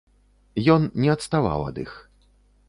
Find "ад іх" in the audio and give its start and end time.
1.69-1.93